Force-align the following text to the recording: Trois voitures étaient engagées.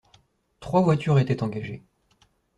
Trois 0.61 0.81
voitures 0.81 1.19
étaient 1.19 1.43
engagées. 1.43 1.83